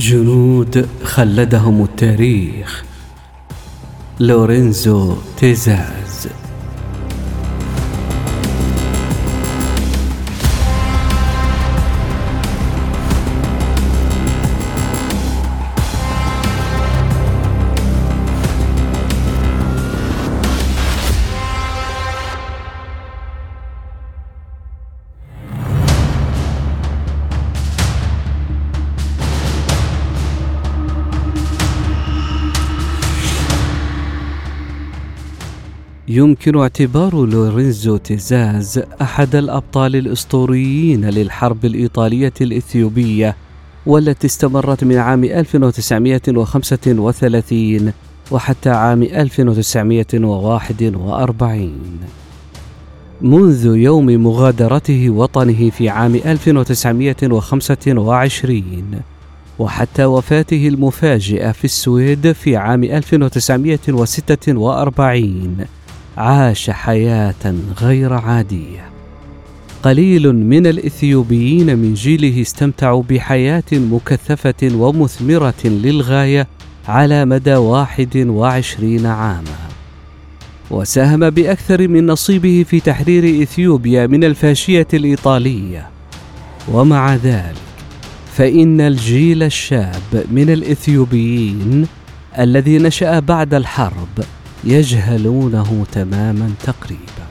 جنود 0.00 0.88
خلدهم 1.04 1.82
التاريخ. 1.82 2.84
لورينزو 4.20 5.16
تيزاز 5.38 5.99
يمكن 36.10 36.58
اعتبار 36.58 37.26
لورينزو 37.26 37.96
تيزاز 37.96 38.82
أحد 39.02 39.36
الأبطال 39.36 39.96
الأسطوريين 39.96 41.04
للحرب 41.04 41.64
الإيطالية 41.64 42.32
الإثيوبية 42.40 43.36
والتي 43.86 44.26
استمرت 44.26 44.84
من 44.84 44.96
عام 44.96 45.24
1935 45.24 47.92
وحتى 48.30 48.70
عام 48.70 49.02
1941 49.02 51.72
منذ 53.20 53.76
يوم 53.76 54.06
مغادرته 54.06 55.10
وطنه 55.10 55.70
في 55.70 55.88
عام 55.88 56.14
1925 56.14 59.00
وحتى 59.58 60.04
وفاته 60.04 60.68
المفاجئة 60.68 61.52
في 61.52 61.64
السويد 61.64 62.32
في 62.32 62.56
عام 62.56 62.84
1946 62.84 65.79
عاش 66.20 66.70
حياة 66.70 67.54
غير 67.80 68.12
عادية. 68.12 68.90
قليل 69.82 70.32
من 70.32 70.66
الإثيوبيين 70.66 71.78
من 71.78 71.94
جيله 71.94 72.42
استمتعوا 72.42 73.02
بحياة 73.02 73.64
مكثفة 73.72 74.74
ومثمرة 74.74 75.64
للغاية 75.64 76.46
على 76.88 77.24
مدى 77.24 77.54
واحد 77.54 78.16
وعشرين 78.16 79.06
عاما. 79.06 79.58
وساهم 80.70 81.30
بأكثر 81.30 81.88
من 81.88 82.06
نصيبه 82.06 82.64
في 82.68 82.80
تحرير 82.80 83.42
إثيوبيا 83.42 84.06
من 84.06 84.24
الفاشية 84.24 84.88
الإيطالية. 84.94 85.88
ومع 86.68 87.14
ذلك 87.14 87.54
فإن 88.32 88.80
الجيل 88.80 89.42
الشاب 89.42 90.24
من 90.30 90.50
الإثيوبيين 90.50 91.86
الذي 92.38 92.78
نشأ 92.78 93.18
بعد 93.18 93.54
الحرب 93.54 94.24
يجهلونه 94.64 95.84
تماما 95.92 96.54
تقريبا. 96.64 97.26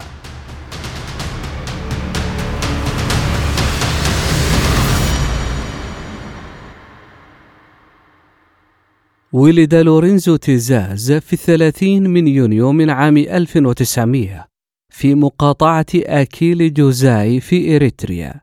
ولد 9.31 9.75
لورينزو 9.75 10.35
تيزاز 10.35 11.11
في 11.11 11.33
الثلاثين 11.33 12.09
من 12.09 12.27
يونيو 12.27 12.71
من 12.71 12.89
عام 12.89 13.17
1900 13.17 14.47
في 14.89 15.15
مقاطعة 15.15 15.85
آكيل 15.95 16.73
جوزاي 16.73 17.39
في 17.39 17.75
إريتريا 17.75 18.41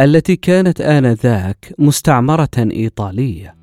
التي 0.00 0.36
كانت 0.36 0.80
آنذاك 0.80 1.74
مستعمرة 1.78 2.48
إيطالية. 2.58 3.59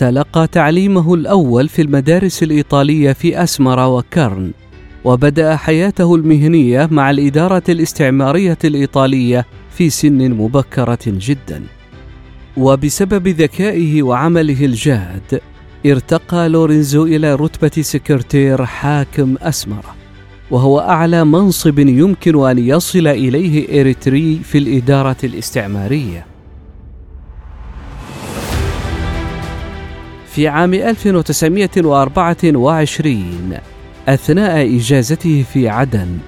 تلقى 0.00 0.46
تعليمه 0.46 1.14
الأول 1.14 1.68
في 1.68 1.82
المدارس 1.82 2.42
الإيطالية 2.42 3.12
في 3.12 3.42
أسمر 3.42 3.88
وكرن 3.88 4.50
وبدأ 5.04 5.56
حياته 5.56 6.14
المهنية 6.14 6.88
مع 6.90 7.10
الإدارة 7.10 7.62
الاستعمارية 7.68 8.58
الإيطالية 8.64 9.46
في 9.70 9.90
سن 9.90 10.30
مبكرة 10.30 10.98
جدا. 11.06 11.62
وبسبب 12.56 13.28
ذكائه 13.28 14.02
وعمله 14.02 14.64
الجاد 14.64 15.40
ارتقى 15.86 16.48
لورينزو 16.48 17.06
إلى 17.06 17.34
رتبة 17.34 17.82
سكرتير 17.82 18.64
حاكم 18.64 19.36
أسمرة 19.42 19.94
وهو 20.50 20.80
أعلى 20.80 21.24
منصب 21.24 21.78
يمكن 21.78 22.46
أن 22.48 22.58
يصل 22.58 23.06
إليه 23.06 23.80
إريتري 23.80 24.40
في 24.44 24.58
الإدارة 24.58 25.16
الاستعمارية. 25.24 26.29
في 30.34 30.48
عام 30.48 30.74
1924 30.74 33.58
أثناء 34.08 34.76
إجازته 34.76 35.44
في 35.52 35.68
عدن 35.68 36.18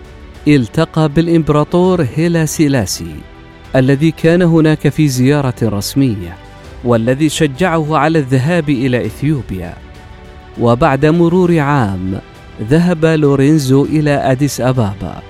التقى 0.48 1.08
بالإمبراطور 1.08 2.06
هيلا 2.14 2.46
سيلاسي 2.46 3.14
الذي 3.76 4.10
كان 4.10 4.42
هناك 4.42 4.88
في 4.88 5.08
زيارة 5.08 5.54
رسمية 5.62 6.36
والذي 6.84 7.28
شجعه 7.28 7.96
على 7.96 8.18
الذهاب 8.18 8.70
إلى 8.70 9.06
إثيوبيا. 9.06 9.74
وبعد 10.60 11.06
مرور 11.06 11.58
عام 11.58 12.20
ذهب 12.62 13.04
لورينزو 13.04 13.84
إلى 13.84 14.10
أديس 14.10 14.60
أبابا 14.60 15.22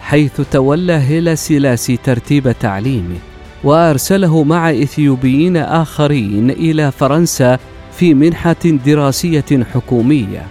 حيث 0.00 0.40
تولى 0.52 0.92
هيلا 0.92 1.34
سيلاسي 1.34 1.96
ترتيب 1.96 2.52
تعليمه 2.60 3.16
وأرسله 3.64 4.44
مع 4.44 4.70
إثيوبيين 4.70 5.56
آخرين 5.56 6.50
إلى 6.50 6.92
فرنسا 6.92 7.58
في 7.92 8.14
منحة 8.14 8.56
دراسية 8.86 9.64
حكومية. 9.74 10.46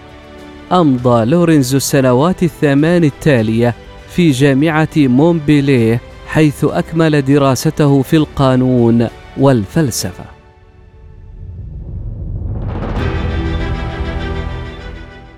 أمضى 0.72 1.26
لورينزو 1.26 1.78
السنوات 1.78 2.44
الثمان 2.44 3.04
التالية 3.04 3.76
في 4.10 4.32
جامعة 4.32 4.90
مونبيليه 4.98 6.02
حيث 6.28 6.64
أكمل 6.64 7.22
دراسته 7.22 8.02
في 8.02 8.16
القانون 8.16 9.08
والفلسفة. 9.38 10.24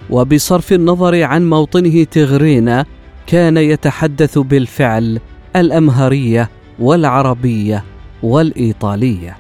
وبصرف 0.10 0.74
النظر 0.74 1.24
عن 1.24 1.50
موطنه 1.50 2.04
تغرينا 2.04 2.86
كان 3.28 3.58
يتحدث 3.58 4.38
بالفعل 4.38 5.20
الأمهرية 5.56 6.50
والعربية 6.80 7.84
والإيطالية. 8.24 9.38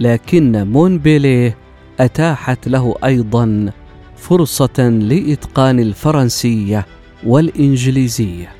لكن 0.00 0.66
مونبيليه 0.72 1.56
أتاحت 2.00 2.68
له 2.68 2.94
أيضا 3.04 3.72
فرصة 4.16 4.88
لإتقان 4.88 5.80
الفرنسية 5.80 6.86
والإنجليزية. 7.26 8.52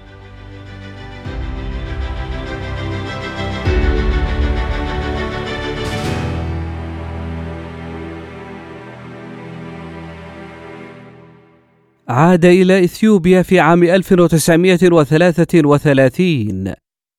عاد 12.09 12.45
إلى 12.45 12.85
إثيوبيا 12.85 13.43
في 13.43 13.61
عام 13.61 13.83
1933 13.83 16.75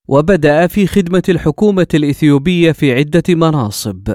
وبدأ 0.07 0.67
في 0.67 0.87
خدمة 0.87 1.23
الحكومة 1.29 1.87
الإثيوبية 1.93 2.71
في 2.71 2.93
عدة 2.93 3.23
مناصب. 3.29 4.13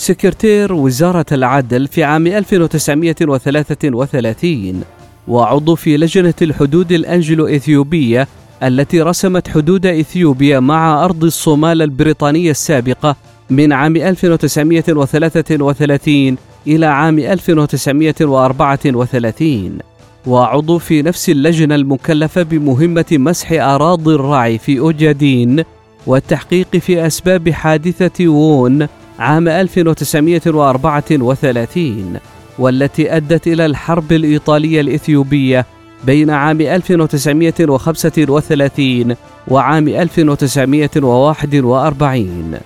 سكرتير 0.00 0.72
وزارة 0.72 1.26
العدل 1.32 1.86
في 1.86 2.04
عام 2.04 2.26
1933 2.26 4.82
وعضو 5.28 5.74
في 5.74 5.96
لجنة 5.96 6.34
الحدود 6.42 6.92
الأنجلو 6.92 7.46
إثيوبية 7.46 8.28
التي 8.62 9.02
رسمت 9.02 9.48
حدود 9.48 9.86
إثيوبيا 9.86 10.60
مع 10.60 11.04
أرض 11.04 11.24
الصومال 11.24 11.82
البريطانية 11.82 12.50
السابقة 12.50 13.16
من 13.50 13.72
عام 13.72 13.96
1933 13.96 16.36
إلى 16.66 16.86
عام 16.86 17.18
1934 17.18 19.78
وعضو 20.26 20.78
في 20.78 21.02
نفس 21.02 21.30
اللجنة 21.30 21.74
المكلفة 21.74 22.42
بمهمة 22.42 23.06
مسح 23.12 23.52
أراضي 23.52 24.14
الرعي 24.14 24.58
في 24.58 24.78
أوجادين 24.78 25.64
والتحقيق 26.06 26.76
في 26.76 27.06
أسباب 27.06 27.48
حادثة 27.48 28.28
وون 28.28 28.86
عام 29.20 29.48
1934 29.48 32.18
والتي 32.58 33.16
أدت 33.16 33.46
إلى 33.46 33.66
الحرب 33.66 34.12
الإيطالية 34.12 34.80
الإثيوبية 34.80 35.66
بين 36.04 36.30
عام 36.30 36.60
1935 36.60 39.16
وعام 39.48 39.88
1941 39.88 42.58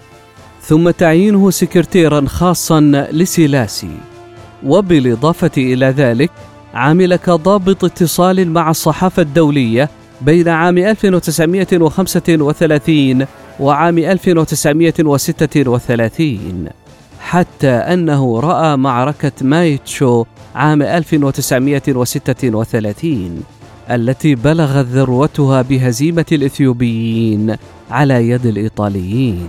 ثم 0.62 0.90
تعيينه 0.90 1.50
سكرتيرا 1.50 2.24
خاصا 2.26 2.80
لسيلاسي. 3.12 3.90
وبالإضافة 4.66 5.50
إلى 5.58 5.86
ذلك 5.86 6.30
عمل 6.74 7.16
كضابط 7.16 7.84
اتصال 7.84 8.50
مع 8.50 8.70
الصحافة 8.70 9.22
الدولية 9.22 9.90
بين 10.20 10.48
عام 10.48 10.78
1935 10.78 13.26
وعام 13.60 13.98
1936 13.98 16.68
حتى 17.20 17.70
أنه 17.70 18.40
رأى 18.40 18.76
معركة 18.76 19.32
مايتشو 19.42 20.24
عام 20.54 20.82
1936 20.82 23.42
التي 23.90 24.34
بلغت 24.34 24.86
ذروتها 24.86 25.62
بهزيمة 25.62 26.26
الإثيوبيين 26.32 27.56
على 27.90 28.28
يد 28.28 28.46
الإيطاليين. 28.46 29.48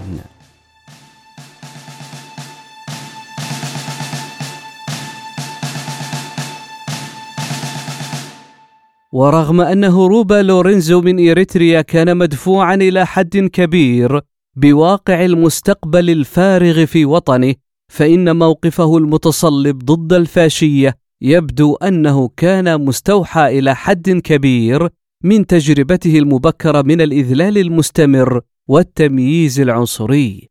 ورغم 9.16 9.62
أن 9.62 9.84
هروب 9.84 10.34
لورينزو 10.34 11.02
من 11.02 11.30
إريتريا 11.30 11.82
كان 11.82 12.18
مدفوعا 12.18 12.76
إلى 12.76 13.06
حد 13.06 13.38
كبير 13.38 14.22
بواقع 14.56 15.26
المستقبل 15.26 16.10
الفارغ 16.10 16.86
في 16.86 17.06
وطنه 17.06 17.56
فإن 17.92 18.36
موقفه 18.36 18.98
المتصلب 18.98 19.80
ضد 19.80 20.14
الفاشية 20.14 20.98
يبدو 21.22 21.76
أنه 21.76 22.30
كان 22.38 22.86
مستوحى 22.86 23.60
إلى 23.60 23.76
حد 23.76 24.10
كبير 24.10 24.90
من 25.24 25.46
تجربته 25.46 26.18
المبكرة 26.18 26.82
من 26.82 27.02
الإذلال 27.02 27.58
المستمر 27.58 28.42
والتمييز 28.68 29.60
العنصري. 29.60 30.50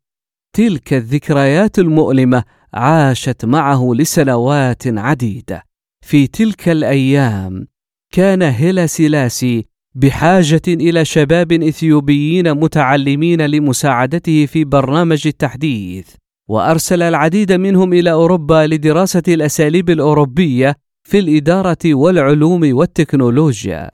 تلك 0.53 0.93
الذكريات 0.93 1.79
المؤلمة 1.79 2.43
عاشت 2.73 3.45
معه 3.45 3.91
لسنوات 3.93 4.87
عديدة. 4.87 5.63
في 6.05 6.27
تلك 6.27 6.69
الأيام 6.69 7.67
كان 8.11 8.41
هيلا 8.41 8.85
سيلاسي 8.85 9.65
بحاجة 9.95 10.61
إلى 10.67 11.05
شباب 11.05 11.51
إثيوبيين 11.51 12.53
متعلمين 12.53 13.41
لمساعدته 13.41 14.45
في 14.45 14.63
برنامج 14.63 15.27
التحديث، 15.27 16.07
وأرسل 16.49 17.01
العديد 17.01 17.51
منهم 17.51 17.93
إلى 17.93 18.11
أوروبا 18.11 18.67
لدراسة 18.67 19.23
الأساليب 19.27 19.89
الأوروبية 19.89 20.75
في 21.03 21.19
الإدارة 21.19 21.77
والعلوم 21.85 22.75
والتكنولوجيا. 22.75 23.91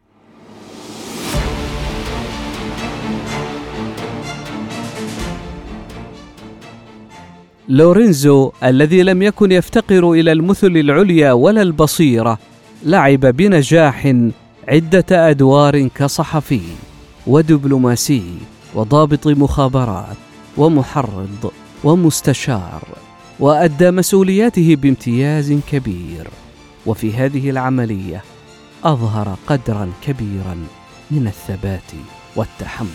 لورينزو 7.69 8.51
الذي 8.63 9.03
لم 9.03 9.21
يكن 9.21 9.51
يفتقر 9.51 10.11
إلى 10.11 10.31
المثل 10.31 10.77
العليا 10.77 11.31
ولا 11.31 11.61
البصيرة 11.61 12.39
لعب 12.83 13.19
بنجاح 13.19 14.13
عدة 14.67 15.29
أدوار 15.29 15.87
كصحفي 15.87 16.61
ودبلوماسي 17.27 18.23
وضابط 18.75 19.27
مخابرات 19.27 20.17
ومحرض 20.57 21.51
ومستشار 21.83 22.83
وأدى 23.39 23.91
مسؤولياته 23.91 24.75
بامتياز 24.75 25.53
كبير. 25.71 26.27
وفي 26.85 27.13
هذه 27.13 27.49
العملية 27.49 28.23
أظهر 28.83 29.37
قدرا 29.47 29.91
كبيرا 30.03 30.57
من 31.11 31.27
الثبات 31.27 31.91
والتحمل. 32.35 32.87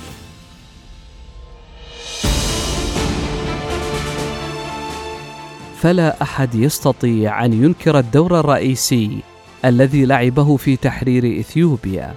فلا 5.80 6.22
أحد 6.22 6.54
يستطيع 6.54 7.44
أن 7.44 7.52
ينكر 7.52 7.98
الدور 7.98 8.40
الرئيسي 8.40 9.22
الذي 9.68 10.04
لعبه 10.04 10.56
في 10.56 10.76
تحرير 10.76 11.40
إثيوبيا. 11.40 12.14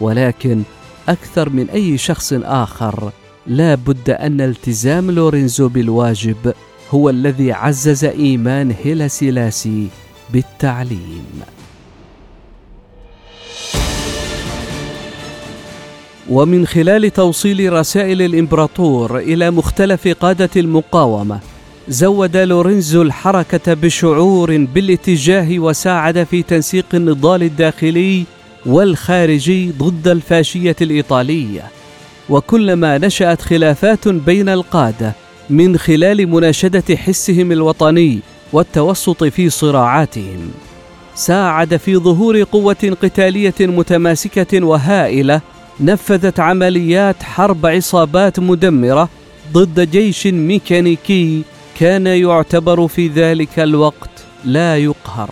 ولكن 0.00 0.62
أكثر 1.08 1.50
من 1.50 1.70
أي 1.70 1.98
شخص 1.98 2.32
آخر 2.32 3.12
لا 3.46 3.74
بد 3.74 4.10
أن 4.10 4.40
التزام 4.40 5.10
لورينزو 5.10 5.68
بالواجب 5.68 6.54
هو 6.90 7.10
الذي 7.10 7.52
عزز 7.52 8.04
إيمان 8.04 8.74
هيلا 8.84 9.08
سيلاسي 9.08 9.88
بالتعليم. 10.32 11.42
ومن 16.30 16.66
خلال 16.66 17.12
توصيل 17.12 17.72
رسائل 17.72 18.22
الإمبراطور 18.22 19.18
إلى 19.18 19.50
مختلف 19.50 20.08
قادة 20.08 20.50
المقاومة 20.56 21.40
زود 21.88 22.36
لورينزو 22.36 23.02
الحركة 23.02 23.74
بشعور 23.74 24.56
بالاتجاه 24.56 25.58
وساعد 25.58 26.24
في 26.24 26.42
تنسيق 26.42 26.84
النضال 26.94 27.42
الداخلي 27.42 28.24
والخارجي 28.66 29.70
ضد 29.70 30.08
الفاشية 30.08 30.76
الإيطالية. 30.80 31.62
وكلما 32.28 32.98
نشأت 32.98 33.42
خلافات 33.42 34.08
بين 34.08 34.48
القادة 34.48 35.12
من 35.50 35.78
خلال 35.78 36.26
مناشدة 36.28 36.96
حسهم 36.96 37.52
الوطني 37.52 38.20
والتوسط 38.52 39.24
في 39.24 39.50
صراعاتهم 39.50 40.50
ساعد 41.14 41.76
في 41.76 41.96
ظهور 41.96 42.42
قوة 42.42 42.96
قتالية 43.02 43.54
متماسكة 43.60 44.64
وهائلة 44.64 45.40
نفذت 45.80 46.40
عمليات 46.40 47.22
حرب 47.22 47.66
عصابات 47.66 48.40
مدمرة 48.40 49.08
ضد 49.52 49.90
جيش 49.90 50.26
ميكانيكي 50.26 51.42
كان 51.80 52.06
يعتبر 52.06 52.88
في 52.88 53.08
ذلك 53.08 53.58
الوقت 53.58 54.10
لا 54.44 54.76
يقهر. 54.76 55.30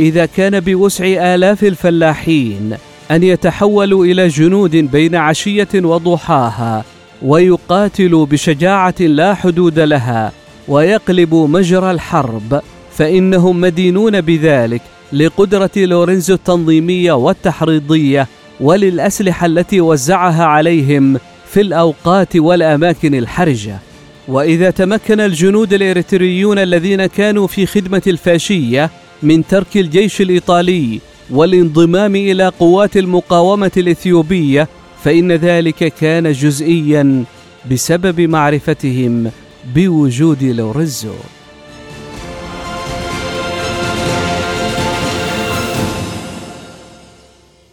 إذا 0.00 0.26
كان 0.26 0.60
بوسع 0.60 1.04
آلاف 1.34 1.64
الفلاحين 1.64 2.76
أن 3.10 3.22
يتحولوا 3.22 4.04
إلى 4.04 4.28
جنود 4.28 4.76
بين 4.76 5.14
عشية 5.14 5.68
وضحاها 5.74 6.84
ويقاتلوا 7.22 8.26
بشجاعة 8.26 8.94
لا 9.00 9.34
حدود 9.34 9.78
لها 9.78 10.32
ويقلبوا 10.68 11.48
مجرى 11.48 11.90
الحرب 11.90 12.60
فإنهم 12.96 13.60
مدينون 13.60 14.20
بذلك 14.20 14.82
لقدرة 15.12 15.70
لورينزو 15.76 16.34
التنظيمية 16.34 17.12
والتحريضية 17.12 18.28
وللأسلحة 18.60 19.46
التي 19.46 19.80
وزعها 19.80 20.44
عليهم 20.44 21.18
في 21.46 21.60
الأوقات 21.60 22.36
والأماكن 22.36 23.14
الحرجة. 23.14 23.91
وإذا 24.28 24.70
تمكن 24.70 25.20
الجنود 25.20 25.72
الإريتريون 25.72 26.58
الذين 26.58 27.06
كانوا 27.06 27.46
في 27.46 27.66
خدمة 27.66 28.02
الفاشية 28.06 28.90
من 29.22 29.46
ترك 29.46 29.76
الجيش 29.76 30.20
الإيطالي 30.20 31.00
والانضمام 31.30 32.16
إلى 32.16 32.48
قوات 32.48 32.96
المقاومة 32.96 33.72
الإثيوبية 33.76 34.68
فإن 35.02 35.32
ذلك 35.32 35.94
كان 35.94 36.32
جزئيا 36.32 37.24
بسبب 37.70 38.20
معرفتهم 38.20 39.30
بوجود 39.74 40.44
لورينزو 40.44 41.14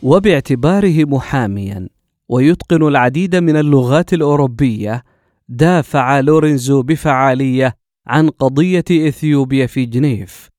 وباعتباره 0.03 1.05
محاميا 1.05 1.89
ويتقن 2.29 2.87
العديد 2.87 3.35
من 3.35 3.55
اللغات 3.55 4.13
الأوروبية 4.13 5.03
دافع 5.51 6.19
لورينزو 6.19 6.81
بفعالية 6.81 7.75
عن 8.07 8.29
قضية 8.29 8.83
إثيوبيا 8.91 9.65
في 9.65 9.85
جنيف 9.85 10.49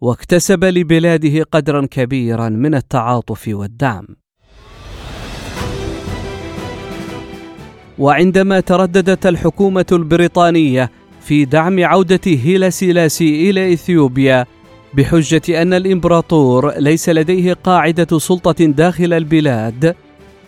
واكتسب 0.00 0.64
لبلاده 0.64 1.42
قدرا 1.42 1.86
كبيرا 1.90 2.48
من 2.48 2.74
التعاطف 2.74 3.48
والدعم. 3.48 4.06
وعندما 7.98 8.60
ترددت 8.60 9.26
الحكومة 9.26 9.86
البريطانية 9.92 10.90
في 11.20 11.44
دعم 11.44 11.84
عودة 11.84 12.20
هيلا 12.26 12.70
سيلاسي 12.70 13.50
إلى 13.50 13.72
إثيوبيا 13.72 14.46
بحجة 14.94 15.62
أن 15.62 15.74
الإمبراطور 15.74 16.78
ليس 16.78 17.08
لديه 17.08 17.52
قاعدة 17.52 18.18
سلطة 18.18 18.64
داخل 18.64 19.12
البلاد 19.12 19.94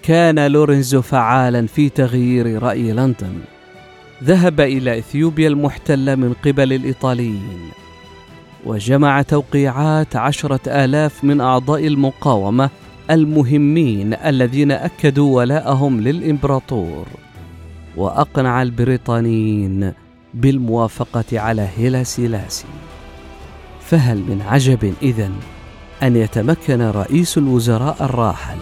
كان 0.03 0.47
لورينزو 0.47 1.03
فعالا 1.03 1.67
في 1.67 1.89
تغيير 1.89 2.63
رأي 2.63 2.93
لندن. 2.93 3.54
ذهب 4.25 4.61
إلى 4.61 4.99
إثيوبيا 4.99 5.49
المحتلة 5.49 6.15
من 6.15 6.33
قبل 6.45 6.73
الإيطاليين 6.73 7.71
وجمع 8.67 9.23
توقيعات 9.23 10.17
عشرة 10.17 10.61
آلاف 10.85 11.25
من 11.25 11.41
أعضاء 11.41 11.87
المقاومة 11.87 12.71
المهمين 13.11 14.15
الذين 14.15 14.71
أكدوا 14.71 15.37
ولاءهم 15.37 16.01
للإمبراطور 16.01 17.07
وأقنع 17.97 18.63
البريطانيين 18.63 19.93
بالموافقة 20.35 21.41
على 21.41 21.69
هيلا 21.77 22.03
سيلاسي 22.03 22.67
فهل 23.81 24.19
من 24.19 24.43
عجب 24.43 24.95
إذن 25.03 25.33
أن 26.03 26.17
يتمكن 26.17 26.83
رئيس 26.83 27.39
الوزراء 27.39 27.97
الراحل 28.01 28.59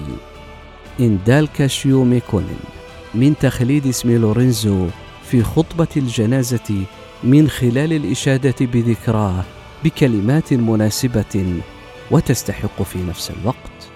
اندال 1.01 1.49
كاشيومي 1.49 2.21
كونن 2.21 2.59
من 3.15 3.35
تخليد 3.41 3.87
اسم 3.87 4.11
لورينزو 4.11 4.87
في 5.33 5.43
خطبة 5.43 5.89
الجنازة 5.97 6.85
من 7.25 7.49
خلال 7.49 7.93
الإشادة 7.93 8.55
بذكراه 8.61 9.45
بكلمات 9.85 10.53
مناسبة 10.53 11.61
وتستحق 12.11 12.83
في 12.83 12.99
نفس 13.03 13.31
الوقت. 13.31 13.91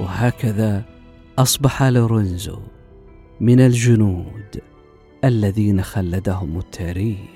وهكذا 0.00 0.84
أصبح 1.38 1.82
لورينزو 1.82 2.58
من 3.40 3.60
الجنود 3.60 4.60
الذين 5.24 5.82
خلدهم 5.82 6.58
التاريخ. 6.58 7.35